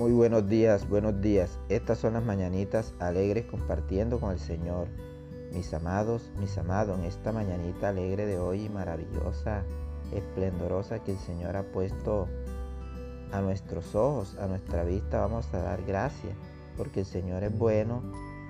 [0.00, 1.58] Muy buenos días, buenos días.
[1.68, 4.88] Estas son las mañanitas alegres compartiendo con el Señor.
[5.52, 9.62] Mis amados, mis amados, en esta mañanita alegre de hoy, maravillosa,
[10.10, 12.28] esplendorosa que el Señor ha puesto
[13.30, 16.34] a nuestros ojos, a nuestra vista, vamos a dar gracias,
[16.78, 18.02] porque el Señor es bueno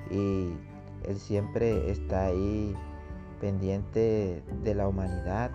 [0.09, 0.53] y
[1.03, 2.77] Él siempre está ahí
[3.41, 5.51] pendiente de la humanidad,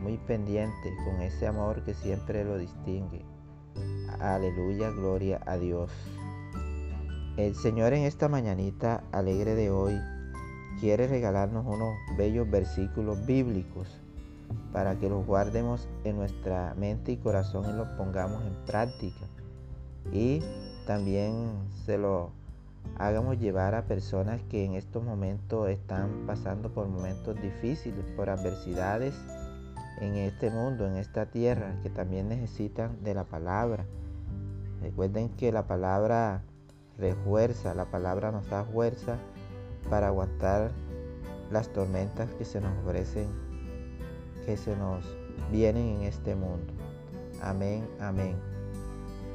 [0.00, 3.31] muy pendiente con ese amor que siempre lo distingue.
[4.22, 5.90] Aleluya, gloria a Dios.
[7.36, 10.00] El Señor en esta mañanita alegre de hoy
[10.78, 13.88] quiere regalarnos unos bellos versículos bíblicos
[14.72, 19.26] para que los guardemos en nuestra mente y corazón y los pongamos en práctica.
[20.12, 20.40] Y
[20.86, 22.30] también se lo
[22.98, 29.16] hagamos llevar a personas que en estos momentos están pasando por momentos difíciles, por adversidades
[30.00, 33.84] en este mundo, en esta tierra, que también necesitan de la palabra.
[34.82, 36.42] Recuerden que la palabra
[36.98, 39.16] refuerza, la palabra nos da fuerza
[39.88, 40.72] para aguantar
[41.50, 43.28] las tormentas que se nos ofrecen,
[44.44, 45.04] que se nos
[45.52, 46.72] vienen en este mundo.
[47.40, 48.36] Amén, amén.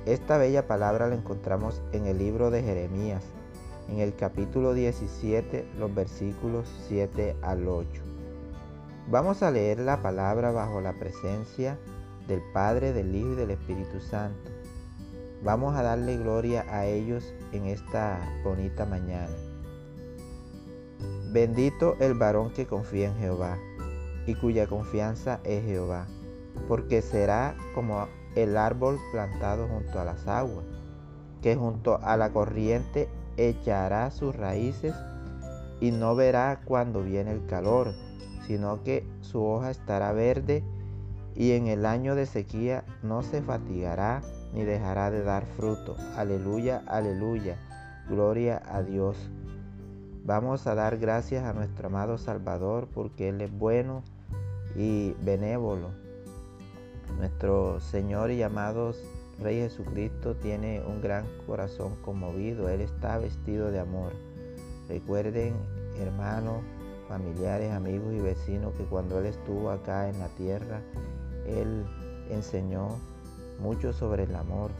[0.05, 3.23] Esta bella palabra la encontramos en el libro de Jeremías,
[3.89, 7.87] en el capítulo 17, los versículos 7 al 8.
[9.09, 11.77] Vamos a leer la palabra bajo la presencia
[12.27, 14.56] del Padre, del Hijo y del Espíritu Santo.
[15.43, 19.35] Vamos a darle gloria a ellos en esta bonita mañana.
[21.31, 23.57] Bendito el varón que confía en Jehová
[24.25, 26.07] y cuya confianza es Jehová,
[26.67, 30.65] porque será como el árbol plantado junto a las aguas,
[31.41, 33.07] que junto a la corriente
[33.37, 34.95] echará sus raíces
[35.79, 37.93] y no verá cuando viene el calor,
[38.47, 40.63] sino que su hoja estará verde
[41.35, 44.23] y en el año de sequía no se fatigará
[44.57, 45.95] ni dejará de dar fruto.
[46.15, 47.57] Aleluya, aleluya.
[48.09, 49.15] Gloria a Dios.
[50.25, 54.01] Vamos a dar gracias a nuestro amado Salvador porque Él es bueno
[54.75, 55.91] y benévolo.
[57.19, 58.93] Nuestro Señor y amado
[59.39, 62.67] Rey Jesucristo tiene un gran corazón conmovido.
[62.67, 64.13] Él está vestido de amor.
[64.89, 65.53] Recuerden,
[65.99, 66.63] hermanos,
[67.07, 70.81] familiares, amigos y vecinos, que cuando Él estuvo acá en la tierra,
[71.45, 71.85] Él
[72.31, 72.97] enseñó
[73.59, 74.71] mucho sobre el amor,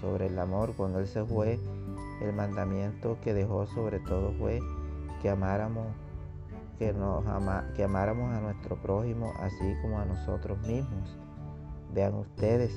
[0.00, 0.74] sobre el amor.
[0.76, 1.58] Cuando Él se fue,
[2.20, 4.60] el mandamiento que dejó sobre todo fue
[5.22, 5.86] que amáramos,
[6.78, 7.24] que, nos
[7.74, 11.16] que amáramos a nuestro prójimo así como a nosotros mismos.
[11.94, 12.72] Vean ustedes,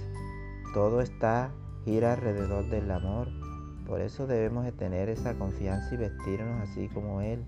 [0.74, 1.52] todo está
[1.86, 3.28] gira alrededor del amor.
[3.88, 7.44] Por eso debemos de tener esa confianza y vestirnos así como Él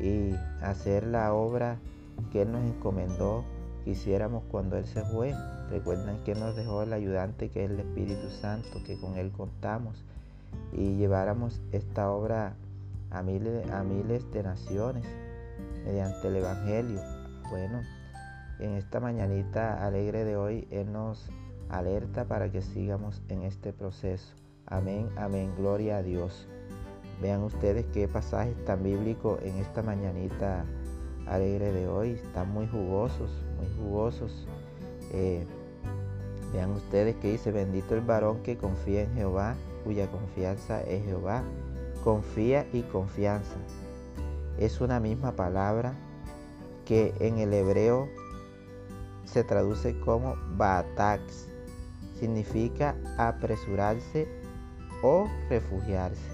[0.00, 1.78] y hacer la obra
[2.30, 3.44] que Él nos encomendó
[3.84, 5.34] que hiciéramos cuando Él se fue.
[5.72, 10.04] Recuerden que nos dejó el ayudante que es el Espíritu Santo, que con Él contamos
[10.70, 12.56] y lleváramos esta obra
[13.10, 15.02] a miles, a miles de naciones
[15.86, 17.00] mediante el Evangelio.
[17.48, 17.80] Bueno,
[18.60, 21.30] en esta mañanita alegre de hoy Él nos
[21.70, 24.34] alerta para que sigamos en este proceso.
[24.66, 26.48] Amén, amén, gloria a Dios.
[27.22, 30.66] Vean ustedes qué pasajes tan bíblicos en esta mañanita
[31.26, 32.10] alegre de hoy.
[32.10, 34.46] Están muy jugosos, muy jugosos.
[35.12, 35.46] Eh,
[36.52, 39.54] vean ustedes que dice, bendito el varón que confía en Jehová,
[39.84, 41.42] cuya confianza es Jehová.
[42.04, 43.56] Confía y confianza.
[44.58, 45.94] Es una misma palabra
[46.84, 48.08] que en el hebreo
[49.24, 51.48] se traduce como batax.
[52.18, 54.28] Significa apresurarse
[55.02, 56.30] o refugiarse.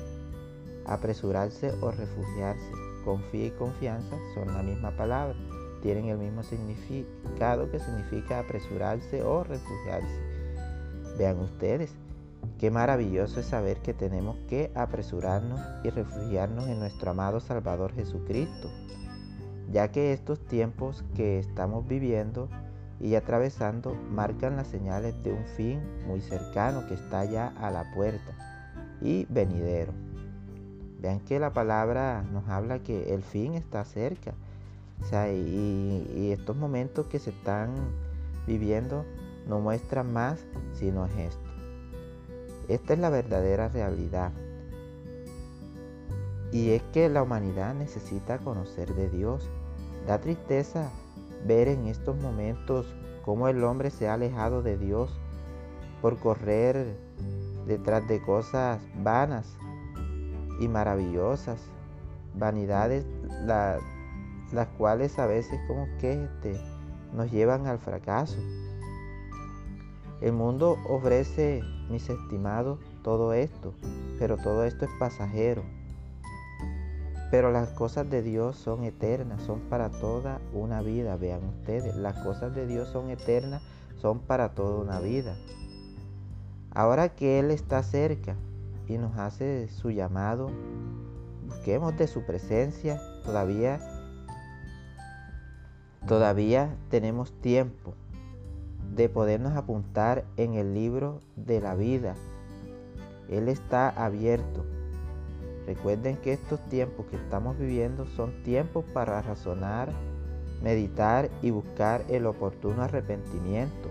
[0.86, 5.34] Apresurarse o refugiarse confía y confianza son la misma palabra,
[5.82, 10.20] tienen el mismo significado que significa apresurarse o refugiarse.
[11.18, 11.92] Vean ustedes,
[12.58, 18.70] qué maravilloso es saber que tenemos que apresurarnos y refugiarnos en nuestro amado Salvador Jesucristo,
[19.70, 22.48] ya que estos tiempos que estamos viviendo
[23.00, 27.92] y atravesando marcan las señales de un fin muy cercano que está ya a la
[27.94, 28.32] puerta
[29.00, 29.92] y venidero.
[31.00, 34.34] Vean que la palabra nos habla que el fin está cerca.
[35.00, 37.74] O sea, y, estos momentos que se están
[38.46, 39.04] viviendo
[39.46, 41.50] no muestran más sino es esto.
[42.68, 44.32] Esta es la verdadera realidad.
[46.52, 49.48] Y es que la humanidad necesita conocer de Dios.
[50.06, 50.90] Da tristeza
[51.46, 55.18] ver en estos momentos cómo el hombre se ha alejado de Dios
[56.00, 56.96] por correr
[57.66, 59.56] detrás de cosas vanas
[60.60, 61.60] y maravillosas,
[62.34, 63.04] vanidades
[64.52, 66.60] las cuales a veces como que este,
[67.12, 68.38] nos llevan al fracaso.
[70.20, 73.74] El mundo ofrece, mis estimados, todo esto,
[74.18, 75.62] pero todo esto es pasajero.
[77.30, 81.16] Pero las cosas de Dios son eternas, son para toda una vida.
[81.16, 83.62] Vean ustedes, las cosas de Dios son eternas,
[84.00, 85.36] son para toda una vida.
[86.70, 88.34] Ahora que Él está cerca
[88.86, 90.50] y nos hace su llamado,
[91.46, 93.00] busquemos de su presencia.
[93.24, 93.80] Todavía,
[96.08, 97.94] todavía tenemos tiempo
[98.96, 102.16] de podernos apuntar en el libro de la vida.
[103.28, 104.64] Él está abierto
[105.69, 109.93] Recuerden que estos tiempos que estamos viviendo son tiempos para razonar,
[110.62, 113.90] meditar y buscar el oportuno arrepentimiento.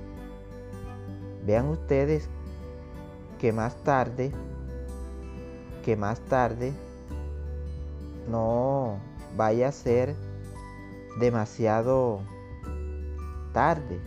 [1.46, 2.30] Vean ustedes
[3.38, 4.32] que más tarde,
[5.86, 6.74] que más tarde
[8.28, 8.98] no
[9.36, 10.16] vaya a ser
[11.20, 12.22] demasiado
[13.54, 14.00] tarde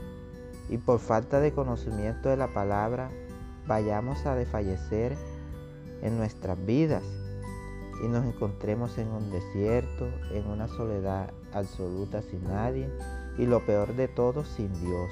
[0.69, 3.11] y por falta de conocimiento de la palabra
[3.67, 5.17] vayamos a desfallecer
[6.03, 7.03] en nuestras vidas
[8.03, 12.89] y nos encontremos en un desierto, en una soledad absoluta sin nadie
[13.37, 15.11] y lo peor de todo sin Dios.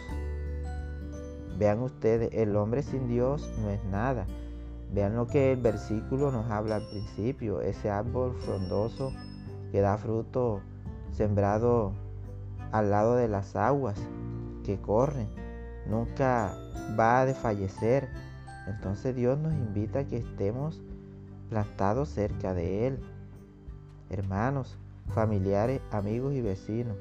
[1.59, 4.27] Vean ustedes, el hombre sin Dios no es nada.
[4.93, 9.13] Vean lo que el versículo nos habla al principio, ese árbol frondoso
[9.73, 10.63] que da fruto
[11.13, 11.93] sembrado
[12.73, 13.99] al lado de las aguas
[14.65, 15.29] que corren,
[15.89, 16.55] nunca
[16.99, 18.09] va a desfallecer.
[18.67, 20.81] Entonces Dios nos invita a que estemos
[21.49, 22.99] plantados cerca de Él.
[24.11, 24.77] Hermanos,
[25.15, 26.97] familiares, amigos y vecinos,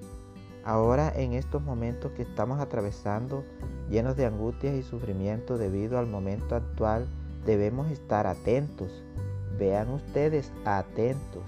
[0.63, 3.43] ahora en estos momentos que estamos atravesando
[3.89, 7.07] llenos de angustias y sufrimiento debido al momento actual,
[7.45, 9.03] debemos estar atentos.
[9.57, 11.43] Vean ustedes atentos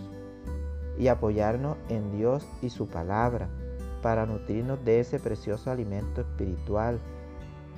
[1.00, 3.50] y apoyarnos en Dios y su palabra
[4.04, 7.00] para nutrirnos de ese precioso alimento espiritual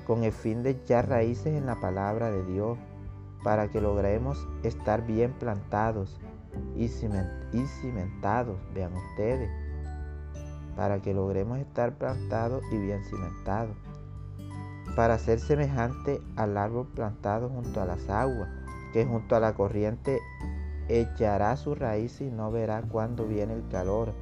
[0.05, 2.77] con el fin de echar raíces en la palabra de Dios
[3.43, 6.19] para que logremos estar bien plantados
[6.75, 9.49] y, cimentados, vean ustedes,
[10.75, 13.75] para que logremos estar plantados y bien cimentados,
[14.95, 18.49] para ser semejante al árbol plantado junto a las aguas,
[18.93, 20.19] que junto a la corriente
[20.99, 24.13] echará su raíz y no verá cuándo viene el calor,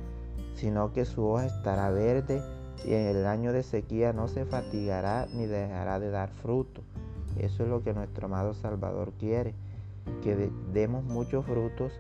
[0.56, 2.42] sino que su hoja estará verde
[2.86, 6.82] y en el año de sequía no se fatigará ni dejará de dar fruto.
[7.38, 9.54] Eso es lo que nuestro amado Salvador quiere,
[10.22, 11.94] que demos muchos frutos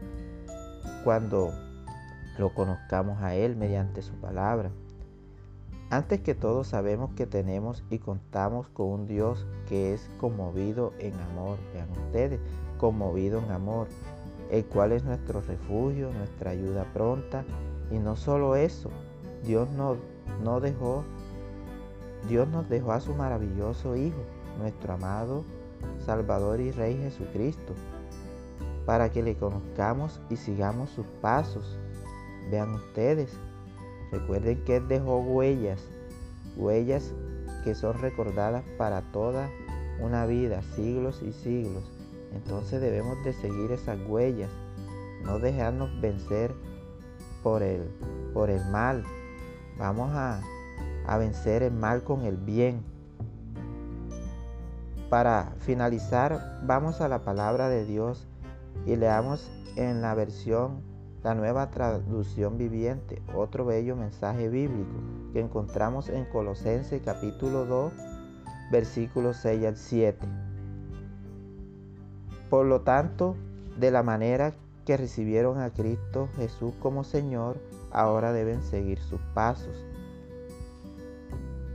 [1.04, 1.51] cuando
[2.38, 4.72] lo conozcamos a Él mediante su palabra.
[5.92, 11.15] Antes que todo sabemos que tenemos y contamos con un Dios que es conmovido en
[11.15, 11.57] amor.
[11.74, 12.39] Vean ustedes,
[12.77, 13.88] conmovido en amor,
[14.50, 17.46] el cual es nuestro refugio, nuestra ayuda pronta.
[17.92, 18.90] Y no solo eso,
[19.44, 19.98] Dios no,
[20.44, 21.04] no dejó,
[22.28, 24.22] Dios nos dejó a su maravilloso Hijo
[24.60, 25.44] nuestro amado
[26.06, 27.74] Salvador y Rey Jesucristo,
[28.86, 31.78] para que le conozcamos y sigamos sus pasos.
[32.51, 33.31] Vean ustedes,
[34.12, 35.80] recuerden que Él dejó huellas,
[36.57, 37.13] huellas
[37.63, 39.50] que son recordadas para toda
[40.01, 41.99] una vida, siglos y siglos.
[42.34, 44.50] Entonces debemos de seguir esas huellas,
[45.24, 46.54] no dejarnos vencer
[47.44, 47.90] por el,
[48.34, 49.04] por el mal.
[49.78, 50.42] Vamos a,
[51.08, 52.84] a vencer el mal con el bien.
[55.10, 58.27] Para finalizar, vamos a la palabra de Dios
[58.86, 60.82] y leamos en la versión,
[61.24, 64.94] la nueva traducción viviente, otro bello mensaje bíblico
[65.34, 67.94] que encontramos en Colosenses capítulo 2,
[68.72, 70.49] versículos 6 al 7.
[72.50, 73.36] Por lo tanto,
[73.77, 74.53] de la manera
[74.86, 77.58] que recibieron a Cristo Jesús como Señor,
[77.91, 79.86] ahora deben seguir sus pasos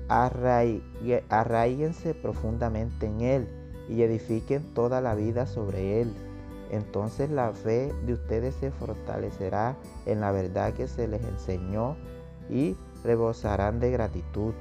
[0.09, 3.47] arraíguense profundamente en Él
[3.89, 6.13] y edifiquen toda la vida sobre Él.
[6.71, 9.77] Entonces la fe de ustedes se fortalecerá
[10.07, 11.97] en la verdad que se les enseñó
[12.51, 14.53] y rebosarán de gratitud.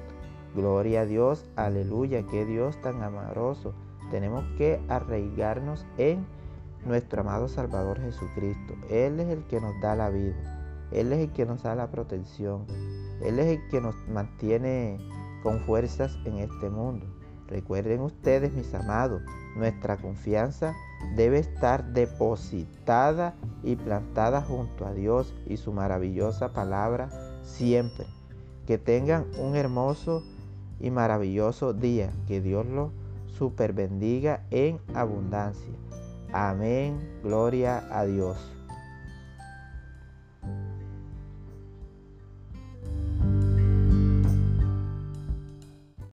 [0.56, 3.74] Gloria a Dios, aleluya, qué Dios tan amoroso.
[4.14, 6.24] Tenemos que arraigarnos en
[6.86, 8.76] nuestro amado Salvador Jesucristo.
[8.92, 10.36] Él es el que nos da la vida.
[10.92, 12.68] Él es el que nos da la protección.
[13.24, 15.00] Él es el que nos mantiene
[15.42, 17.08] con fuerzas en este mundo.
[17.48, 19.24] Recuerden ustedes, mis amados,
[19.56, 20.76] nuestra confianza
[21.16, 27.10] debe estar depositada y plantada junto a Dios y su maravillosa palabra
[27.42, 28.06] siempre.
[28.68, 30.22] Que tengan un hermoso
[30.80, 32.14] y maravilloso día.
[32.28, 32.92] Que Dios los
[33.38, 35.74] super bendiga en abundancia.
[36.32, 36.98] Amén.
[37.24, 38.38] Gloria a Dios.